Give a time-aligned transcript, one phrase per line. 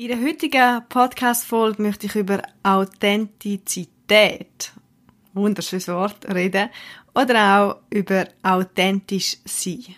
[0.00, 4.72] In der heutigen Podcast-Folge möchte ich über Authentizität,
[5.34, 6.70] wunderschönes Wort, reden
[7.14, 9.96] oder auch über authentisch sein.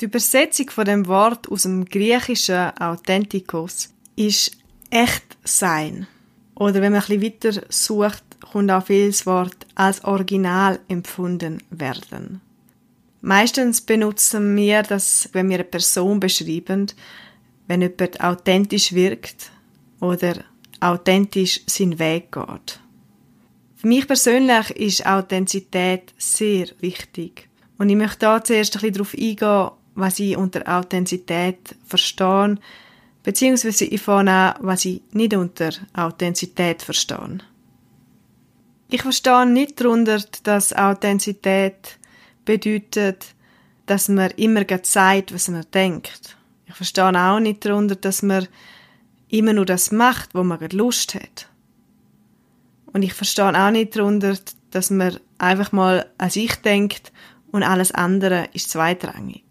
[0.00, 4.50] Die Übersetzung von dem Wort aus dem griechischen Authentikos ist
[4.90, 6.08] echt sein.
[6.56, 11.62] Oder wenn man ein bisschen weiter sucht, kommt auch viel das Wort als Original empfunden
[11.70, 12.40] werden.
[13.20, 16.88] Meistens benutzen wir das, wenn wir eine Person beschreiben,
[17.66, 19.50] wenn jemand authentisch wirkt
[20.00, 20.44] oder
[20.80, 22.80] authentisch seinen Weg geht.
[23.76, 27.48] Für mich persönlich ist Authentizität sehr wichtig.
[27.78, 32.56] Und ich möchte da zuerst ein bisschen darauf eingehen, was ich unter Authentizität verstehe,
[33.22, 37.38] beziehungsweise ich fange an, was ich nicht unter Authentizität verstehe.
[38.88, 41.98] Ich verstehe nicht darunter, dass Authentizität
[42.44, 43.34] bedeutet,
[43.86, 46.35] dass man immer sagt, was man denkt.
[46.66, 48.48] Ich verstehe auch nicht darunter, dass man
[49.28, 51.48] immer nur das macht, wo man Lust hat.
[52.92, 54.36] Und ich verstehe auch nicht darunter,
[54.70, 57.12] dass man einfach mal an sich denkt
[57.52, 59.44] und alles andere ist zweitrangig.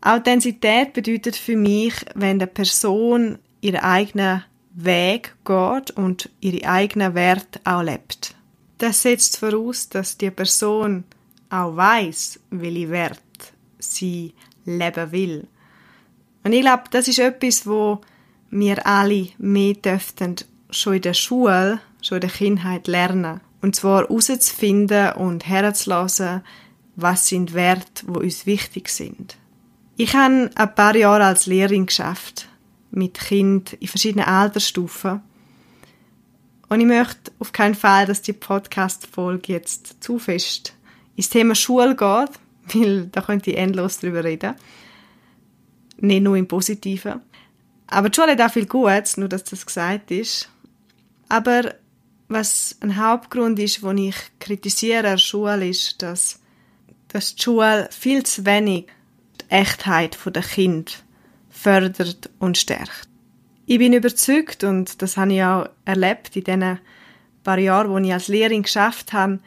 [0.00, 7.60] Authentizität bedeutet für mich, wenn der Person ihren eigenen Weg geht und ihre eigenen Werte
[7.64, 8.34] auch lebt.
[8.78, 11.04] Das setzt voraus, dass die Person
[11.48, 13.20] auch weiß, welche Wert
[13.78, 15.48] sie leben will.
[16.44, 18.00] Und ich glaube, das ist etwas, wo
[18.50, 20.36] wir alle mehr dürften
[20.70, 23.40] schon in der Schule, schon in der Kindheit lernen.
[23.62, 26.42] Und zwar herauszufinden und herzulassen,
[26.96, 29.36] was sind Werte, wo uns wichtig sind.
[29.96, 32.48] Ich habe ein paar Jahre als Lehrerin geschafft
[32.90, 35.22] mit Kind in verschiedenen Altersstufen.
[36.68, 40.74] Und ich möchte auf keinen Fall, dass die Podcast-Folge jetzt zu fest
[41.16, 42.30] ins Thema Schule geht,
[42.74, 44.54] weil da könnte ich endlos drüber reden.
[45.98, 47.20] Nicht nur im Positiven.
[47.86, 50.48] Aber die Schule hat auch viel Gutes, nur dass das gesagt ist.
[51.28, 51.74] Aber
[52.28, 56.40] was ein Hauptgrund ist, wo ich kritisiere an der Schule, ist, dass,
[57.08, 58.86] dass die Schule viel zu wenig
[59.40, 61.04] die Echtheit der Kind
[61.50, 63.08] fördert und stärkt.
[63.66, 66.78] Ich bin überzeugt, und das habe ich auch erlebt in den
[67.42, 69.38] paar Jahren, wo ich als Lehrerin geschafft habe,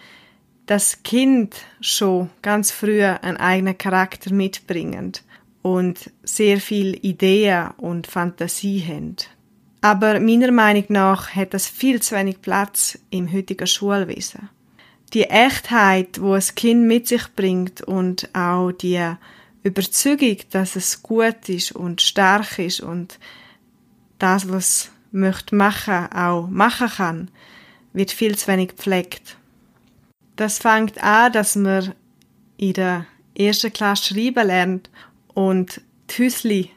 [0.65, 5.13] dass Kind schon ganz früh einen eigenen Charakter mitbringen
[5.61, 9.17] und sehr viele Ideen und Fantasie haben.
[9.81, 14.49] Aber meiner Meinung nach hat das viel zu wenig Platz im heutigen Schulwesen.
[15.13, 19.13] Die Echtheit, wo es Kind mit sich bringt und auch die
[19.63, 23.19] Überzeugung, dass es gut ist und stark ist und
[24.19, 27.31] das, was möchte machen, auch machen kann,
[27.93, 29.37] wird viel zu wenig gepflegt.
[30.35, 31.93] Das fängt an, dass man
[32.57, 33.05] in der
[33.37, 34.89] ersten Klasse schreiben lernt
[35.37, 36.71] und die Häusli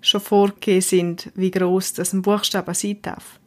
[0.00, 3.40] schon vorgegeben sind, wie groß das ein Buchstabe sein darf.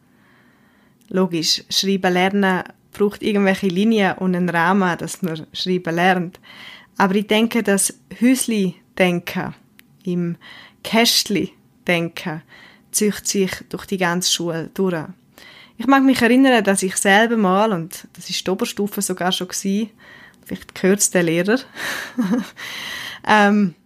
[1.08, 6.38] Logisch, schreiben lernen braucht irgendwelche Linien und einen Rahmen, dass man schreiben lernt.
[6.98, 9.54] Aber ich denke, dass Häusli-Denken,
[10.04, 10.36] im
[10.84, 12.42] Kästli-Denken,
[12.90, 15.06] zieht sich durch die ganze Schule durch.
[15.78, 19.48] Ich mag mich erinnern, dass ich selber mal, und das ist die Oberstufe sogar schon
[19.48, 19.88] gewesen,
[20.44, 21.58] vielleicht gehört es der Lehrer,
[23.26, 23.76] ähm,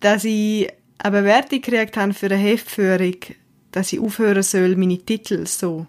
[0.00, 3.16] dass ich eine Bewertung gekriegt habe für eine Heftführung,
[3.72, 5.86] dass ich aufhören soll, meine Titel so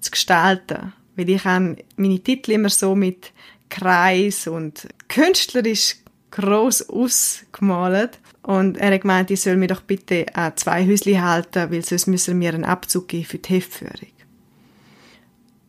[0.00, 0.92] zu gestalten.
[1.16, 3.32] Weil ich habe meine Titel immer so mit
[3.68, 5.96] Kreis und künstlerisch
[6.30, 8.18] gross ausgemalt.
[8.42, 12.06] Und er hat gemeint, ich soll mir doch bitte an zwei Häusli halten, weil sonst
[12.06, 14.08] müssen wir einen Abzug geben für die Heftführung.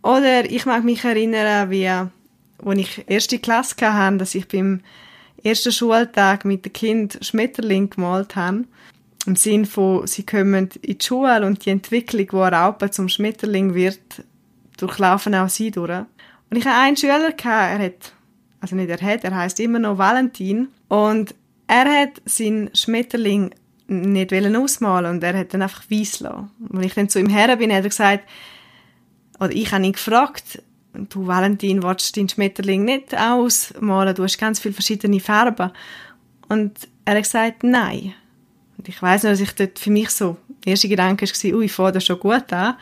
[0.04, 2.10] Oder ich mag mich erinnern, wie, als
[2.76, 4.82] ich erste Klasse hatte, dass ich beim
[5.44, 8.66] ersten Schultag mit dem Kind Schmetterling gemalt habe.
[9.26, 13.08] Im Sinn von, sie kommen in die Schule und die Entwicklung, wo eine Raupe zum
[13.08, 14.00] Schmetterling wird,
[14.78, 15.92] durchlaufen auch sie durch.
[15.92, 18.14] Und ich hatte einen Schüler, er hat,
[18.60, 20.70] also nicht er hat, er heißt immer noch Valentin.
[20.88, 21.36] Und
[21.68, 23.52] er hat seinen Schmetterling
[23.88, 26.50] nicht ausmalen und er hat dann einfach weiss lassen.
[26.70, 28.28] Und ich dann zu ihm her bin, hat er gesagt,
[29.40, 30.62] oder ich habe ihn gefragt,
[30.94, 35.72] du Valentin willst deinen Schmetterling nicht ausmalen, du hast ganz viele verschiedene Farben.
[36.50, 36.74] Und
[37.06, 38.14] er hat gesagt, nein.
[38.78, 41.66] Und ich weiß noch, dass ich dort für mich so, der erste Gedanke war, ui,
[41.66, 42.76] ich fange das schon gut an.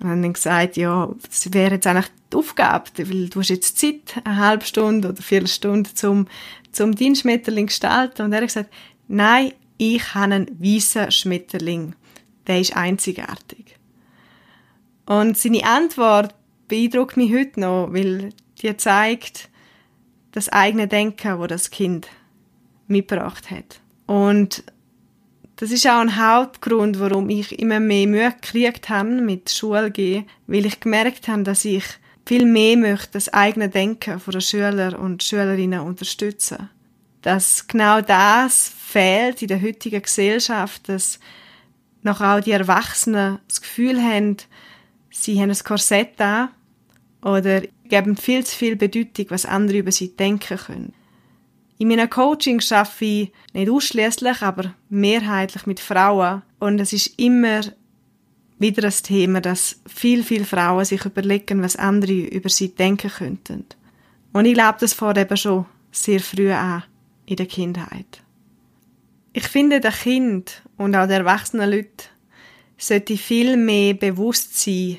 [0.00, 4.20] Und dann gesagt, ja, das wäre jetzt eigentlich die Aufgabe, weil du hast jetzt Zeit,
[4.24, 6.26] eine halbe Stunde oder vier Stunden, zum,
[6.72, 8.22] zum deinen Schmetterling gestalten.
[8.22, 8.72] Und er hat gesagt,
[9.08, 11.94] nein, ich habe einen weißen Schmetterling.
[12.46, 13.76] Der ist einzigartig.
[15.06, 16.34] Und seine Antwort
[16.68, 18.30] beeindruckt mich heute noch, weil
[18.60, 19.48] die zeigt
[20.32, 22.08] das eigene Denken, wo das Kind
[22.86, 23.80] mitgebracht hat.
[24.06, 24.64] Und
[25.56, 30.26] das ist auch ein Hauptgrund, warum ich immer mehr Mühe gekriegt habe mit Schule gehen,
[30.46, 31.84] weil ich gemerkt habe, dass ich
[32.26, 36.68] viel mehr möchte das eigene Denken von den Schüler und Schülerinnen unterstützen.
[37.22, 41.18] Dass genau das fehlt in der heutigen Gesellschaft, dass
[42.02, 44.36] noch auch die Erwachsenen das Gefühl haben,
[45.22, 46.50] sie haben ein Korsett an
[47.22, 50.92] oder geben viel zu viel Bedeutung, was andere über sie denken können.
[51.78, 57.60] In meinem Coaching arbeite ich nicht ausschließlich, aber mehrheitlich mit Frauen und es ist immer
[58.58, 63.66] wieder das Thema, dass viel, viel Frauen sich überlegen, was andere über sie denken könnten.
[64.32, 66.84] Und ich glaube, das fängt eben schon sehr früh an,
[67.26, 68.22] in der Kindheit.
[69.34, 72.06] Ich finde, der Kind und auch der erwachsenen Leute
[72.78, 74.98] sollte viel mehr bewusst sein,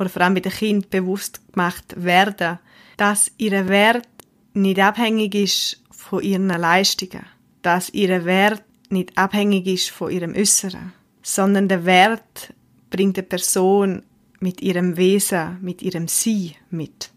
[0.00, 2.58] oder vor allem bei den Kindern bewusst gemacht werden,
[2.96, 4.08] dass ihr Wert
[4.54, 7.26] nicht abhängig ist von ihren Leistungen,
[7.60, 12.54] dass ihr Wert nicht abhängig ist von ihrem Äußeren, sondern der Wert
[12.88, 14.02] bringt eine Person
[14.40, 17.10] mit ihrem Wesen, mit ihrem Sein mit.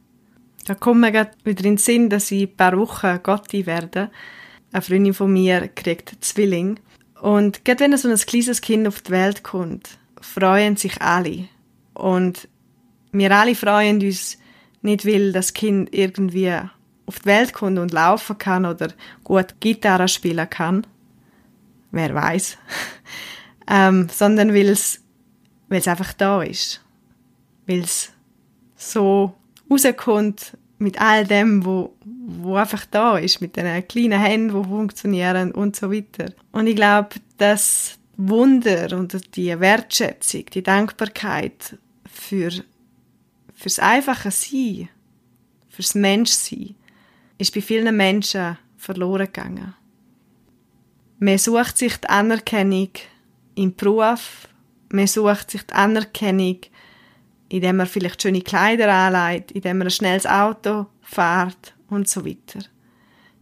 [0.66, 1.14] Da kommt mir
[1.44, 4.12] wieder in den Sinn, dass ich ein paar Wochen Gotti werde.
[4.74, 6.80] Eine Freundin von mir kriegt Zwilling.
[7.22, 11.48] Und gerade wenn so ein kleines Kind auf die Welt kommt, freuen sich alle.
[11.94, 12.48] Und
[13.14, 14.38] wir alle freuen uns
[14.82, 16.52] nicht, weil das Kind irgendwie
[17.06, 18.90] auf die Welt kommt und laufen kann oder
[19.24, 20.86] gut Gitarre spielen kann.
[21.92, 22.58] Wer weiß.
[23.70, 25.00] ähm, sondern weil es
[25.70, 26.82] einfach da ist.
[27.66, 28.12] Weil es
[28.76, 29.34] so
[29.70, 35.52] rauskommt mit all dem, wo, wo einfach da ist, mit den kleinen Händen, die funktionieren
[35.52, 36.34] und so weiter.
[36.52, 42.52] Und ich glaube, das Wunder und die Wertschätzung, die Dankbarkeit für
[43.64, 44.90] fürs einfache Sein,
[45.70, 46.76] fürs Menschsein,
[47.38, 49.74] ist bei vielen Menschen verloren gegangen.
[51.20, 52.90] Man sucht sich die Anerkennung
[53.56, 54.50] im Beruf,
[54.92, 56.58] man sucht sich die Anerkennung,
[57.48, 62.66] indem man vielleicht schöne Kleider anlegt, indem man ein schnelles Auto fährt und so weiter.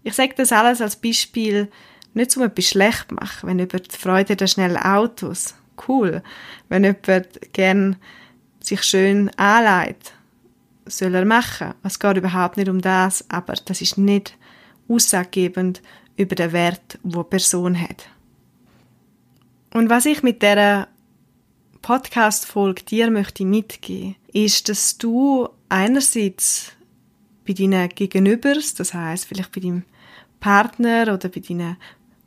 [0.03, 1.71] Ich sage das alles als Beispiel,
[2.13, 5.55] nicht um etwas schlecht zu machen, wenn jemand Freude an schnellen Autos,
[5.87, 6.21] cool.
[6.69, 7.95] Wenn jemand gern
[8.61, 10.13] sich schön anlegt,
[10.85, 11.73] soll er machen.
[11.83, 14.37] Es geht überhaupt nicht um das, aber das ist nicht
[14.87, 15.81] aussagegebend
[16.17, 18.09] über den Wert, wo die Person hat.
[19.73, 20.87] Und was ich mit der
[21.81, 26.73] Podcast-Folge dir möchte mitgeben, ist, dass du einerseits
[27.47, 29.83] bei deinen Gegenübers, das heißt vielleicht bei deinem
[30.39, 31.77] Partner oder bei, deiner,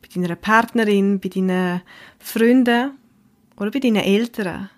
[0.01, 1.83] bei deiner Partnerin, bei deinen
[2.19, 2.93] Freunden
[3.57, 4.71] oder bei deinen Eltern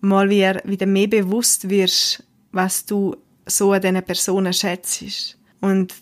[0.00, 3.16] mal wieder, wieder mehr bewusst wirst, was du
[3.46, 5.36] so an diesen Personen schätzt.
[5.60, 5.94] Und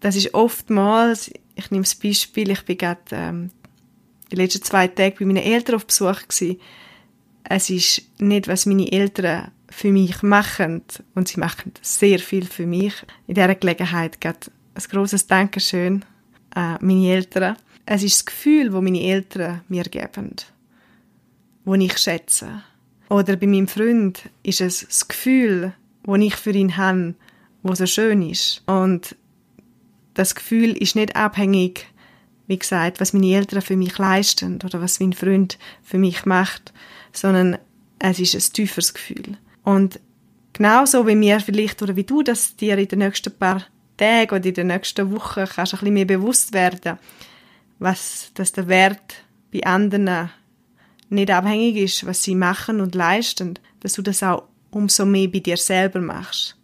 [0.00, 3.50] das ist oftmals, ich nehme das Beispiel, ich bin gerade ähm,
[4.32, 6.60] die letzten zwei Tage bei meinen Eltern auf Besuch gewesen,
[7.44, 10.82] es ist nicht, was meine Eltern für mich machen,
[11.14, 12.94] und sie machen sehr viel für mich.
[13.26, 16.04] In dieser Gelegenheit geht ein grosses Dankeschön
[16.50, 17.56] an meine Eltern.
[17.86, 20.36] Es ist das Gefühl, das meine Eltern mir geben,
[21.64, 22.62] das ich schätze.
[23.10, 25.74] Oder bei meinem Freund ist es das Gefühl,
[26.04, 27.14] das ich für ihn habe,
[27.64, 28.62] das so schön ist.
[28.66, 29.16] Und
[30.14, 31.86] das Gefühl ist nicht abhängig,
[32.46, 36.72] wie gesagt, was meine Eltern für mich leisten oder was mein Freund für mich macht,
[37.12, 37.58] sondern
[37.98, 39.36] es ist ein tieferes Gefühl.
[39.64, 39.98] Und
[40.52, 43.64] genauso wie mir vielleicht oder wie du das dir in den nächsten paar
[43.96, 46.98] Tagen oder in den nächsten Wochen kannst ein bisschen mehr bewusst werden,
[47.80, 50.30] was dass der Wert bei anderen
[51.10, 55.40] nicht abhängig ist, was sie machen und leisten, dass du das auch umso mehr bei
[55.40, 56.56] dir selber machst.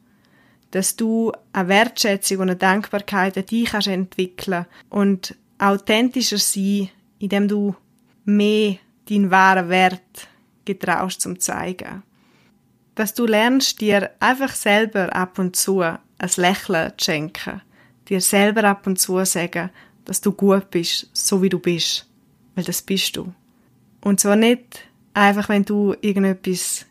[0.70, 7.48] Dass du eine Wertschätzung und eine Dankbarkeit an dich kannst entwickeln und authentischer sein, indem
[7.48, 7.74] du
[8.24, 8.76] mehr
[9.08, 10.28] deinen wahren Wert
[10.64, 12.02] getraust zum zeigen.
[12.94, 15.98] Dass du lernst, dir einfach selber ab und zu ein
[16.36, 17.62] Lächeln zu schenken.
[18.08, 19.70] Dir selber ab und zu sagen,
[20.04, 22.08] dass du gut bist, so wie du bist.
[22.54, 23.32] Weil das bist du.
[24.06, 26.86] Und zwar nicht einfach, wenn du irgendetwas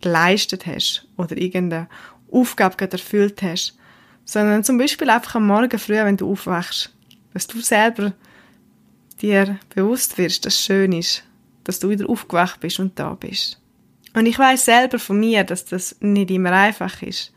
[0.00, 1.88] geleistet hast oder irgendeine
[2.30, 3.76] Aufgabe gerade erfüllt hast,
[4.24, 6.94] sondern zum Beispiel einfach am Morgen früh, wenn du aufwachst,
[7.34, 8.12] dass du selber
[9.20, 11.24] dir bewusst wirst, dass es schön ist,
[11.64, 13.60] dass du wieder aufgewacht bist und da bist.
[14.14, 17.32] Und ich weiß selber von mir, dass das nicht immer einfach ist.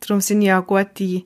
[0.00, 1.22] Darum sind ja gute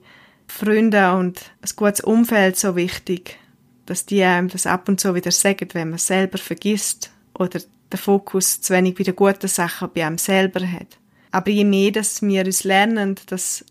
[0.47, 3.37] Freunde und ein gutes Umfeld so wichtig,
[3.85, 7.97] dass die einem das ab und zu wieder sagen, wenn man selber vergisst oder den
[7.97, 10.99] Fokus zu wenig bei den guten Sachen bei einem selber hat.
[11.31, 13.65] Aber je mehr, dass wir uns lernen, dass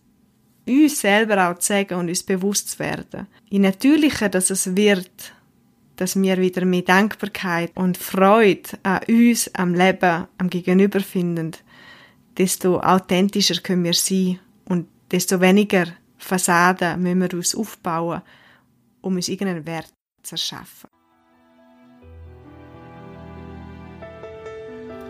[0.66, 5.32] uns selber auch zu sagen und uns bewusst zu werden, je natürlicher dass es wird,
[5.96, 11.52] dass wir wieder mehr Dankbarkeit und Freude an uns, am Leben, am Gegenüber finden,
[12.36, 15.86] desto authentischer können wir sein und desto weniger
[16.18, 18.22] Fassaden müssen wir uns aufbauen,
[19.00, 19.92] um uns irgendeinen Wert
[20.22, 20.91] zu erschaffen.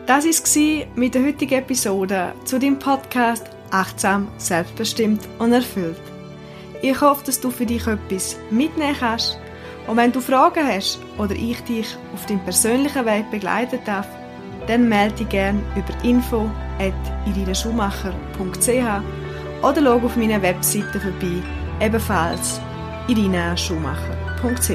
[0.06, 6.00] Das war mit der heutigen Episode zu dem Podcast Achtsam, Selbstbestimmt und Erfüllt.
[6.82, 9.38] Ich hoffe, dass du für dich etwas mitnehmen kannst.
[9.86, 14.08] Und wenn du Fragen hast oder ich dich auf deinem persönlichen Weg begleiten darf,
[14.66, 19.02] dann melde dich gerne über info info.irinaschumacher.ch
[19.62, 21.40] oder schau auf meiner Webseite vorbei,
[21.80, 22.60] ebenfalls
[23.08, 24.72] irinaschumacher.ch.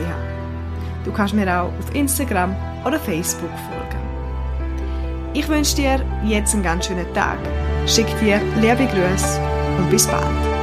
[1.03, 2.55] Du kannst mir auch auf Instagram
[2.85, 3.76] oder Facebook folgen.
[5.37, 7.37] Ich wünsche dir jetzt einen ganz schönen Tag.
[7.85, 9.39] Schick dir liebe Grüße
[9.77, 10.56] und bis bald.